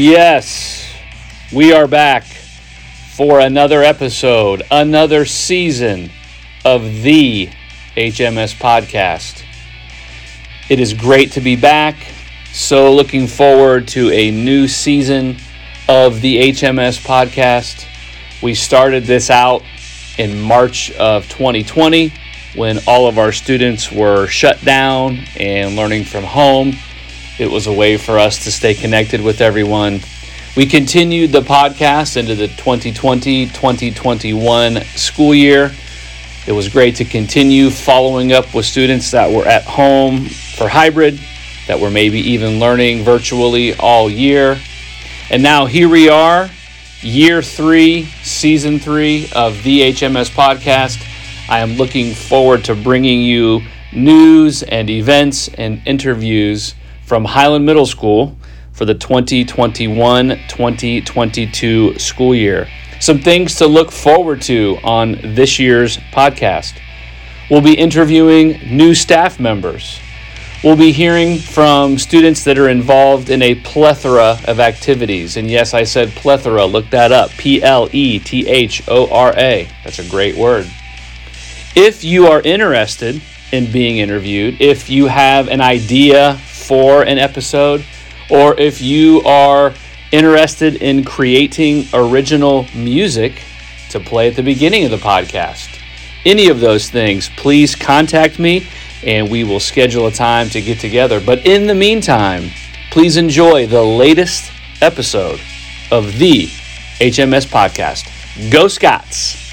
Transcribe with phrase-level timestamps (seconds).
[0.00, 0.94] Yes,
[1.52, 6.12] we are back for another episode, another season
[6.64, 7.48] of the
[7.96, 9.42] HMS podcast.
[10.68, 11.96] It is great to be back.
[12.52, 15.36] So, looking forward to a new season
[15.88, 17.84] of the HMS podcast.
[18.40, 19.64] We started this out
[20.16, 22.12] in March of 2020
[22.54, 26.74] when all of our students were shut down and learning from home.
[27.38, 30.00] It was a way for us to stay connected with everyone.
[30.56, 35.70] We continued the podcast into the 2020 2021 school year.
[36.48, 41.20] It was great to continue following up with students that were at home for hybrid,
[41.68, 44.58] that were maybe even learning virtually all year.
[45.30, 46.50] And now here we are,
[47.02, 51.00] year three, season three of the HMS podcast.
[51.48, 56.74] I am looking forward to bringing you news and events and interviews
[57.08, 58.36] from Highland Middle School
[58.72, 62.68] for the 2021 2022 school year.
[63.00, 66.78] Some things to look forward to on this year's podcast.
[67.50, 69.98] We'll be interviewing new staff members.
[70.62, 75.38] We'll be hearing from students that are involved in a plethora of activities.
[75.38, 79.32] And yes, I said plethora, look that up P L E T H O R
[79.34, 79.66] A.
[79.82, 80.70] That's a great word.
[81.74, 87.82] If you are interested in being interviewed, if you have an idea for an episode,
[88.30, 89.72] or if you are
[90.12, 93.42] interested in creating original music
[93.88, 95.80] to play at the beginning of the podcast,
[96.26, 98.66] any of those things, please contact me
[99.02, 101.20] and we will schedule a time to get together.
[101.20, 102.50] But in the meantime,
[102.90, 104.52] please enjoy the latest
[104.82, 105.40] episode
[105.90, 106.48] of the
[107.00, 108.52] HMS podcast.
[108.52, 109.47] Go Scots!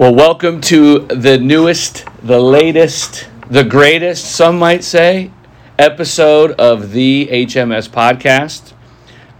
[0.00, 5.30] Well, welcome to the newest, the latest, the greatest, some might say,
[5.78, 8.72] episode of the HMS podcast.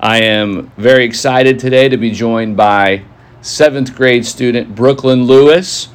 [0.01, 3.05] I am very excited today to be joined by
[3.41, 5.89] seventh grade student Brooklynn Lewis.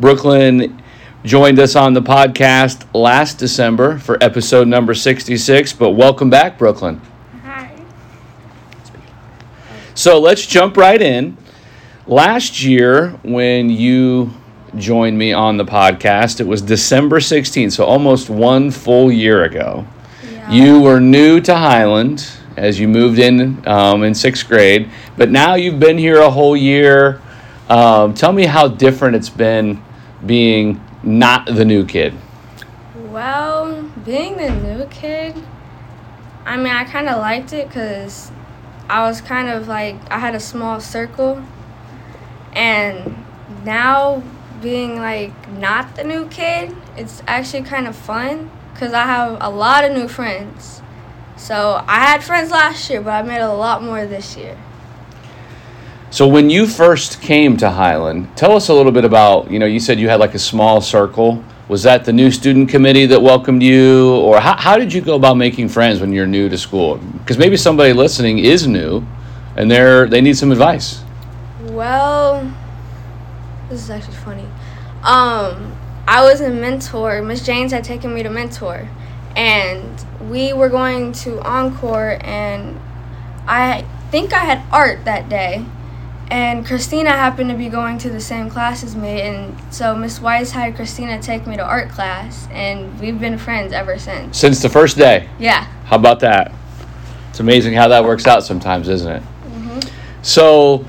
[0.00, 0.82] Brooklynn
[1.22, 7.00] joined us on the podcast last December for episode number 66, but welcome back, Brooklynn.
[7.44, 7.72] Hi.
[9.94, 11.36] So let's jump right in.
[12.08, 14.32] Last year, when you
[14.76, 19.86] joined me on the podcast, it was December 16th, so almost one full year ago.
[20.32, 20.50] Yeah.
[20.50, 25.54] You were new to Highland as you moved in um, in sixth grade, but now
[25.54, 27.22] you've been here a whole year.
[27.68, 29.80] Um, tell me how different it's been
[30.26, 32.14] being not the new kid.
[32.96, 35.40] Well, being the new kid,
[36.44, 38.32] I mean, I kind of liked it because
[38.88, 41.44] I was kind of like, I had a small circle.
[42.52, 43.24] And
[43.64, 44.22] now
[44.60, 49.50] being like not the new kid, it's actually kind of fun because I have a
[49.50, 50.82] lot of new friends.
[51.36, 54.56] So I had friends last year, but I made a lot more this year.
[56.10, 59.66] So when you first came to Highland, tell us a little bit about, you know,
[59.66, 61.42] you said you had like a small circle.
[61.68, 64.14] Was that the new student committee that welcomed you?
[64.16, 66.98] Or how, how did you go about making friends when you're new to school?
[66.98, 69.02] Because maybe somebody listening is new
[69.56, 71.02] and they're, they need some advice.
[71.62, 72.21] Well,
[73.72, 74.46] this is actually funny.
[75.02, 75.74] Um,
[76.06, 77.22] I was a mentor.
[77.22, 78.88] Miss James had taken me to mentor,
[79.34, 82.78] and we were going to encore, and
[83.48, 85.64] I think I had art that day,
[86.30, 90.20] and Christina happened to be going to the same class as me, and so Miss
[90.20, 94.38] Weiss had Christina take me to art class, and we've been friends ever since.
[94.38, 95.28] Since the first day.
[95.38, 95.64] Yeah.
[95.84, 96.52] How about that?
[97.30, 99.22] It's amazing how that works out sometimes, isn't it?
[99.50, 99.90] Mhm.
[100.20, 100.84] So,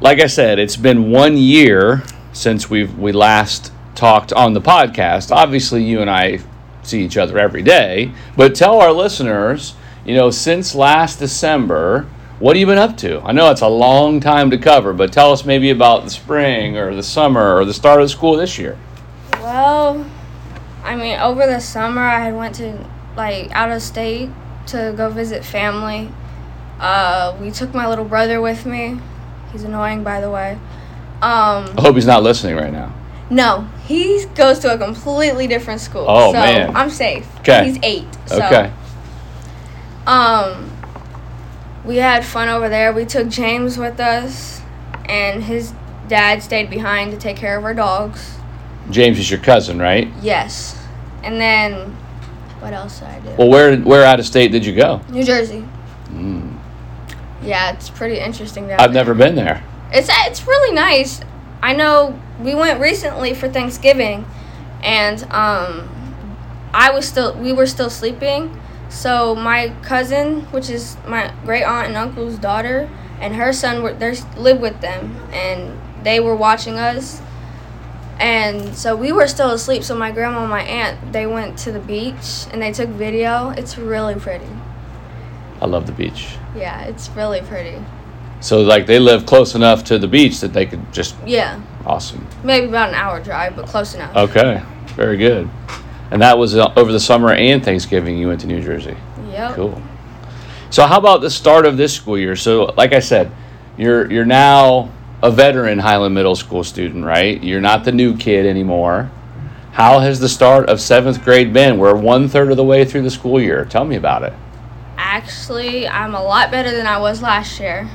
[0.00, 2.02] like I said, it's been one year
[2.32, 5.30] since we've we last talked on the podcast.
[5.30, 6.40] Obviously, you and I
[6.82, 9.74] see each other every day, but tell our listeners,
[10.04, 12.06] you know, since last December,
[12.38, 13.20] what have you been up to?
[13.20, 16.78] I know it's a long time to cover, but tell us maybe about the spring
[16.78, 18.78] or the summer or the start of school this year.
[19.34, 20.06] Well,
[20.82, 24.30] I mean, over the summer I had went to like out of state
[24.68, 26.10] to go visit family.
[26.78, 28.98] Uh, we took my little brother with me.
[29.52, 30.52] He's annoying, by the way.
[31.22, 32.94] Um, I hope he's not listening right now.
[33.28, 36.06] no, he goes to a completely different school.
[36.08, 36.74] Oh, so man.
[36.74, 37.26] I'm safe.
[37.40, 38.06] Okay, He's eight.
[38.26, 38.72] So, Okay.
[40.06, 40.70] Um,
[41.84, 42.92] we had fun over there.
[42.92, 44.60] We took James with us,
[45.06, 45.72] and his
[46.08, 48.36] dad stayed behind to take care of our dogs.
[48.90, 50.08] James is your cousin, right?
[50.22, 50.76] Yes.
[51.22, 51.90] And then,
[52.60, 53.30] what else did I do?
[53.38, 55.00] Well, where where out of state did you go?
[55.10, 55.64] New Jersey.
[56.08, 56.39] Mm.
[57.42, 59.02] Yeah, it's pretty interesting down I've there.
[59.02, 59.62] never been there.
[59.92, 61.20] It's it's really nice.
[61.62, 64.26] I know we went recently for Thanksgiving,
[64.82, 65.88] and um,
[66.72, 68.60] I was still we were still sleeping.
[68.88, 72.90] So my cousin, which is my great aunt and uncle's daughter,
[73.20, 77.20] and her son were they live with them, and they were watching us.
[78.18, 79.82] And so we were still asleep.
[79.82, 83.50] So my grandma and my aunt they went to the beach and they took video.
[83.50, 84.46] It's really pretty.
[85.60, 86.36] I love the beach.
[86.56, 87.76] Yeah, it's really pretty.
[88.40, 92.26] So like they live close enough to the beach that they could just Yeah, awesome.
[92.42, 94.16] maybe about an hour drive, but close enough.
[94.16, 94.62] Okay,
[94.96, 95.48] very good.
[96.10, 98.18] And that was uh, over the summer and Thanksgiving.
[98.18, 98.96] You went to New Jersey.
[99.30, 99.54] Yep.
[99.54, 99.82] Cool.
[100.70, 102.34] So how about the start of this school year?
[102.36, 103.30] So like I said,
[103.76, 104.90] you're you're now
[105.22, 107.42] a veteran Highland Middle School student, right?
[107.42, 109.10] You're not the new kid anymore.
[109.72, 111.78] How has the start of seventh grade been?
[111.78, 113.64] We're one third of the way through the school year.
[113.66, 114.32] Tell me about it.
[115.12, 117.90] Actually, I'm a lot better than I was last year.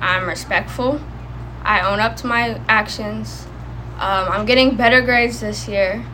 [0.00, 1.00] I'm respectful.
[1.62, 3.46] I own up to my actions.
[3.94, 6.04] Um, I'm getting better grades this year,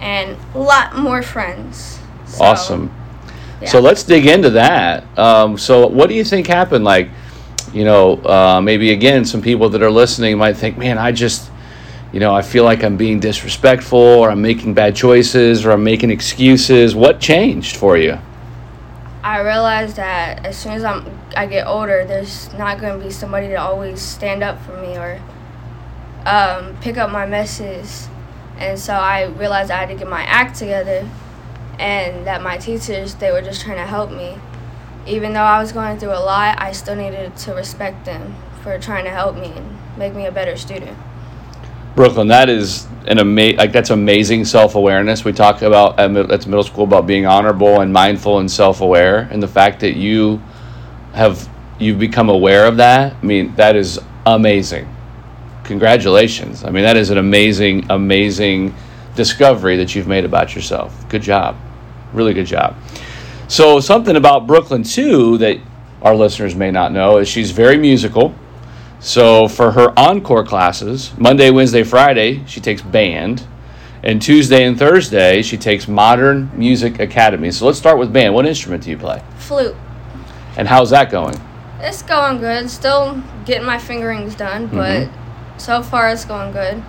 [0.00, 2.00] and a lot more friends.
[2.26, 2.92] So, awesome.
[3.62, 3.68] yeah.
[3.68, 5.16] So let's dig into that.
[5.16, 6.84] Um, so what do you think happened?
[6.84, 7.08] Like,
[7.72, 11.52] you know, uh, maybe again, some people that are listening might think, man, I just,
[12.12, 15.84] you know, I feel like I'm being disrespectful, or I'm making bad choices, or I'm
[15.84, 16.96] making excuses.
[16.96, 18.18] What changed for you?
[19.26, 21.04] I realized that as soon as I'm
[21.36, 24.96] I get older, there's not going to be somebody to always stand up for me
[24.96, 25.20] or
[26.24, 28.08] um, pick up my messes,
[28.56, 31.10] and so I realized I had to get my act together,
[31.80, 34.38] and that my teachers they were just trying to help me.
[35.08, 38.78] Even though I was going through a lot, I still needed to respect them for
[38.78, 40.96] trying to help me and make me a better student.
[41.96, 45.24] Brooklynn, that is an ama- like that's amazing self awareness.
[45.24, 49.42] We talk about at middle school about being honorable and mindful and self aware, and
[49.42, 50.42] the fact that you
[51.12, 51.48] have
[51.78, 53.14] you've become aware of that.
[53.14, 54.92] I mean, that is amazing.
[55.64, 56.64] Congratulations.
[56.64, 58.74] I mean, that is an amazing, amazing
[59.14, 61.08] discovery that you've made about yourself.
[61.08, 61.56] Good job,
[62.12, 62.76] really good job.
[63.48, 65.58] So something about Brooklynn too that
[66.02, 68.34] our listeners may not know is she's very musical.
[69.06, 73.46] So for her encore classes, Monday, Wednesday, Friday, she takes band.
[74.02, 77.52] And Tuesday and Thursday, she takes Modern Music Academy.
[77.52, 78.34] So let's start with band.
[78.34, 79.22] What instrument do you play?
[79.38, 79.76] Flute.
[80.56, 81.40] And how's that going?
[81.78, 82.68] It's going good.
[82.68, 84.76] Still getting my fingerings done, mm-hmm.
[84.76, 86.82] but so far it's going good.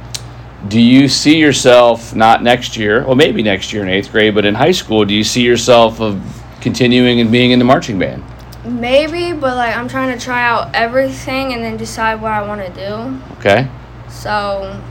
[0.69, 4.43] Do you see yourself not next year, well, maybe next year in eighth grade, but
[4.43, 6.19] in high school, do you see yourself of
[6.61, 8.23] continuing and being in the marching band?
[8.67, 12.61] Maybe, but like I'm trying to try out everything and then decide what I want
[12.65, 13.33] to do.
[13.37, 13.67] Okay.
[14.09, 14.81] So,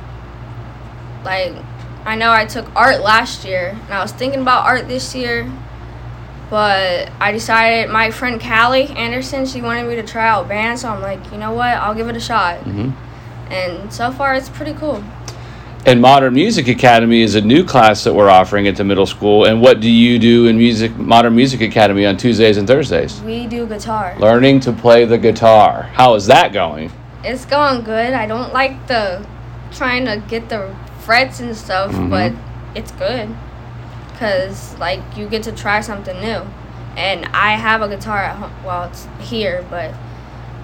[1.24, 1.52] like,
[2.04, 5.50] I know I took art last year, and I was thinking about art this year,
[6.48, 10.88] but I decided my friend Callie Anderson, she wanted me to try out band, so
[10.88, 12.58] I'm like, you know what, I'll give it a shot.
[12.60, 12.90] hmm
[13.50, 15.02] And so far, it's pretty cool.
[15.86, 19.44] And Modern Music Academy is a new class that we're offering at the middle school.
[19.44, 23.20] And what do you do in music Modern Music Academy on Tuesdays and Thursdays?
[23.20, 24.16] We do guitar.
[24.18, 25.84] Learning to play the guitar.
[25.92, 26.90] How is that going?
[27.22, 28.14] It's going good.
[28.14, 29.24] I don't like the
[29.70, 32.10] trying to get the frets and stuff, Mhm.
[32.10, 32.32] but
[32.74, 33.28] it's good
[34.12, 36.40] because like you get to try something new.
[36.96, 38.50] And I have a guitar at home.
[38.66, 39.92] Well, it's here, but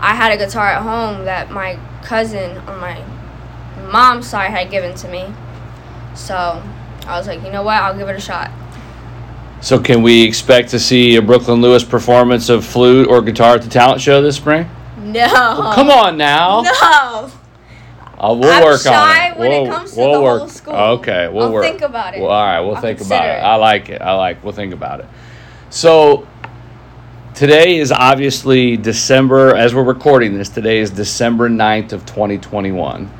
[0.01, 2.99] I had a guitar at home that my cousin on my
[3.91, 5.27] mom's side had given to me.
[6.15, 6.63] So
[7.07, 7.77] I was like, you know what?
[7.83, 8.51] I'll give it a shot.
[9.61, 13.63] So, can we expect to see a Brooklynn Lewis performance of flute or guitar at
[13.63, 14.69] the talent show this spring?
[14.99, 15.29] No.
[15.75, 16.63] Come on now.
[16.63, 17.31] No.
[18.19, 19.39] Uh, we'll I'm work shy on it.
[19.39, 20.39] when We'll- comes to we'll the work.
[20.41, 20.75] whole school.
[20.75, 21.65] Okay, we'll I'll work.
[21.65, 22.21] think about it.
[22.21, 23.39] Well, all right, we'll I'll think about it.
[23.39, 23.43] it.
[23.43, 24.03] I like it.
[24.03, 24.43] I like.
[24.45, 25.07] We'll think about it.
[25.71, 26.27] So
[27.35, 29.57] today is obviously December.
[29.57, 33.11] As we're recording this, today is December 9th of 2021,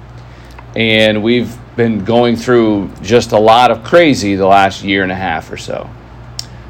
[0.77, 5.17] and we've been going through just a lot of crazy the last year and a
[5.17, 5.89] half or so.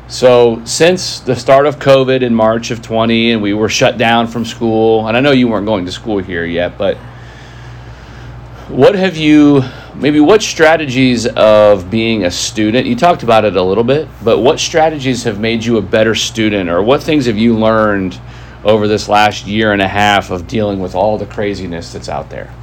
[0.09, 4.27] So since the start of COVID in March of 20, and we were shut down
[4.27, 6.99] from school, and I know you weren't going to school here yet, but
[8.69, 9.63] what have you
[9.95, 14.39] maybe what strategies of being a student you talked about it a little bit but
[14.39, 18.19] what strategies have made you a better student or what things have you learned
[18.65, 22.31] over this last year and a half of dealing with all the craziness that's out
[22.31, 22.55] there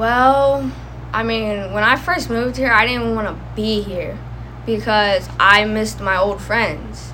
[0.00, 0.72] Well,
[1.12, 4.16] I mean, when I first moved here, I didn't want to be here
[4.64, 7.12] because I missed my old friends.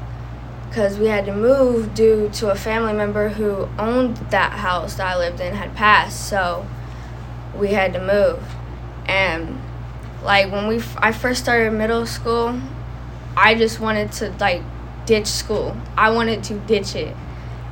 [0.68, 5.08] Because we had to move due to a family member who owned that house that
[5.08, 6.28] I lived in had passed.
[6.28, 6.64] So
[7.56, 8.40] we had to move.
[9.06, 9.60] And
[10.22, 12.60] like when we f- I first started middle school,
[13.36, 14.62] I just wanted to like
[15.06, 15.76] ditch school.
[15.96, 17.16] I wanted to ditch it.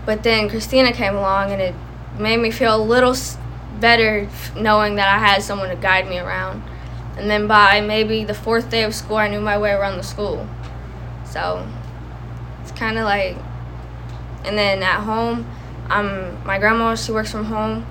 [0.06, 1.74] But then Christina came along and it
[2.18, 3.14] made me feel a little
[3.80, 6.62] better knowing that I had someone to guide me around.
[7.16, 10.02] And then by maybe the fourth day of school, I knew my way around the
[10.02, 10.48] school.
[11.24, 11.66] So
[12.62, 13.36] it's kind of like,
[14.44, 15.46] and then at home,
[15.90, 17.86] um, my grandma she works from home,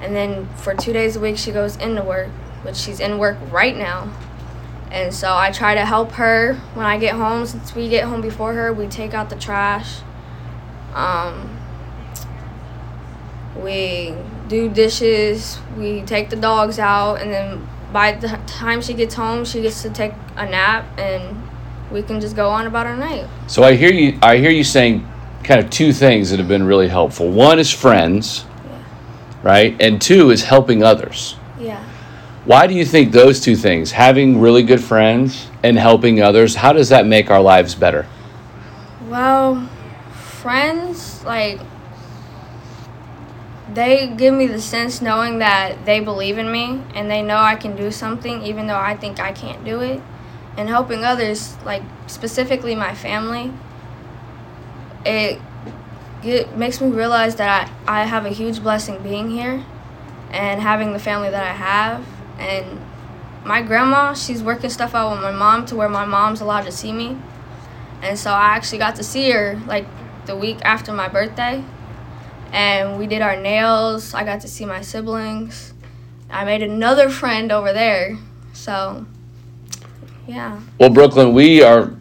[0.00, 2.28] and then for two days a week she goes into work,
[2.62, 4.12] which she's in work right now.
[4.90, 7.46] And so I try to help her when I get home.
[7.46, 10.00] Since we get home before her, we take out the trash.
[10.94, 11.56] Um,
[13.56, 14.14] we
[14.50, 15.58] do dishes.
[15.78, 19.80] We take the dogs out, and then by the time she gets home, she gets
[19.82, 21.48] to take a nap, and
[21.90, 23.26] we can just go on about our night.
[23.46, 24.18] So I hear you.
[24.20, 25.06] I hear you saying
[25.44, 27.30] kind of two things that have been really helpful.
[27.30, 28.78] One is friends, Yeah.
[29.42, 31.36] right, and two is helping others.
[31.58, 31.82] Yeah.
[32.44, 36.72] Why do you think those two things, having really good friends and helping others, how
[36.72, 38.06] does that make our lives better?
[39.08, 39.68] Well,
[40.42, 41.60] friends, like,
[43.74, 47.54] they give me the sense knowing that they believe in me and they know I
[47.54, 50.00] can do something even though I think I can't do it.
[50.56, 53.52] And helping others, like, specifically my family,
[55.06, 55.40] it
[56.22, 59.64] get, makes me realize that I, I have a huge blessing being here
[60.30, 62.04] and having the family that I have.
[62.38, 62.80] And
[63.44, 66.72] my grandma, she's working stuff out with my mom to where my mom's allowed to
[66.72, 67.16] see me.
[68.02, 69.86] And so I actually got to see her like
[70.26, 71.64] the week after my birthday.
[72.52, 74.14] And we did our nails.
[74.14, 75.72] I got to see my siblings.
[76.30, 78.16] I made another friend over there.
[78.52, 79.06] So,
[80.26, 80.60] yeah.
[80.78, 81.92] Well, Brooklynn, we are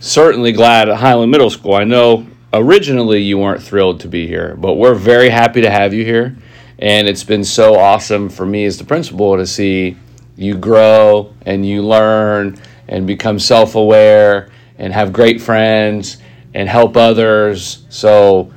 [0.00, 1.74] certainly glad at Highland Middle School.
[1.74, 5.94] I know originally you weren't thrilled to be here, but we're very happy to have
[5.94, 6.36] you here.
[6.78, 9.96] And it's been so awesome for me as the principal to see
[10.36, 12.58] you grow and you learn
[12.88, 16.18] and become self aware and have great friends
[16.54, 17.86] and help others.
[17.88, 18.52] So,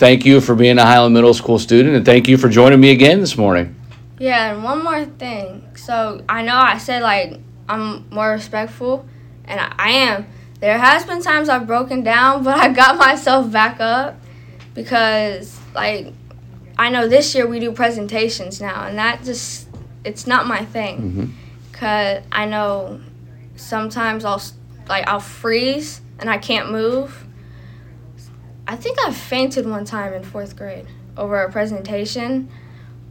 [0.00, 2.90] thank you for being a Highland Middle School student and thank you for joining me
[2.90, 3.76] again this morning.
[4.18, 5.68] Yeah, and one more thing.
[5.76, 7.38] So I know I said like
[7.68, 9.06] I'm more respectful,
[9.44, 10.26] and I, I am.
[10.58, 14.16] There has been times I've broken down, but I got myself back up
[14.74, 16.12] because like
[16.78, 19.68] I know this year we do presentations now, and that just
[20.04, 20.96] it's not my thing.
[20.98, 21.24] Mm-hmm.
[21.72, 23.00] Cause I know
[23.56, 24.42] sometimes I'll
[24.88, 27.26] like I'll freeze and I can't move.
[28.70, 30.86] I think I fainted one time in fourth grade
[31.16, 32.48] over a presentation,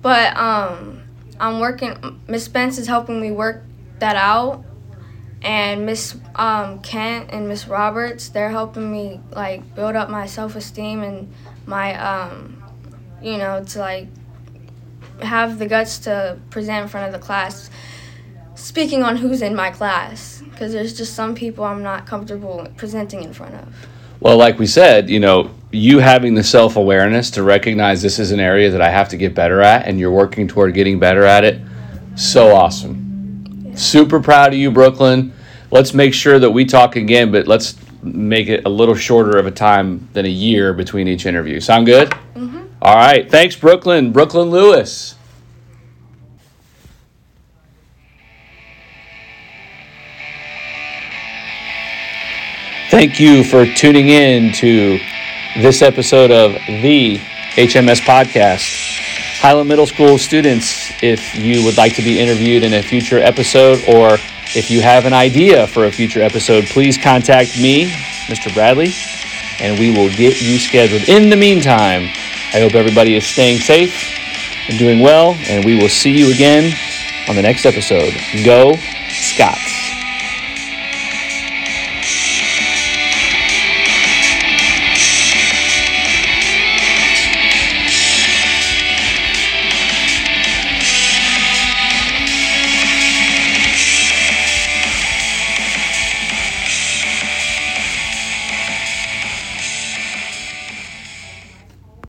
[0.02, 1.04] but um,
[1.38, 2.22] I'm working.
[2.30, 3.66] Miss Spence is helping me work
[4.00, 4.64] that out,
[5.42, 10.56] and Miss um, Kent and Miss Roberts they're helping me like build up my self
[10.56, 11.30] esteem and
[11.66, 12.64] my um,
[13.22, 14.08] you know to like
[15.22, 17.70] have the guts to present in front of the class.
[18.56, 23.24] Speaking on who's in my class, because there's just some people I'm not comfortable presenting
[23.24, 23.76] in front of.
[24.20, 28.32] Well, like we said, you know, you having the self awareness to recognize this is
[28.32, 31.24] an area that I have to get better at, and you're working toward getting better
[31.24, 31.62] at it,
[32.16, 33.76] so awesome.
[33.76, 35.32] Super proud of you, Brooklynn.
[35.72, 39.46] Let's make sure that we talk again, but let's make it a little shorter of
[39.46, 41.60] a time than a year between each interview.
[41.60, 42.10] Sound good?
[42.36, 42.66] Mm-hmm.
[42.82, 43.30] All right.
[43.30, 44.12] Thanks, Brooklynn.
[44.12, 45.16] Brooklynn Lewis.
[52.90, 55.00] Thank you for tuning in to
[55.58, 57.18] this episode of the
[57.54, 59.00] HMS Podcast.
[59.40, 63.78] Highland Middle School students, if you would like to be interviewed in a future episode
[63.88, 64.18] or
[64.56, 67.92] if you have an idea for a future episode, please contact me,
[68.26, 68.52] Mr.
[68.56, 68.92] Bradley,
[69.60, 71.08] and we will get you scheduled.
[71.08, 72.10] In the meantime,
[72.56, 74.18] I hope everybody is staying safe
[74.68, 76.74] and doing well, and we will see you again
[77.30, 78.16] on the next episode.
[78.44, 78.74] Go,
[79.10, 79.79] Scots.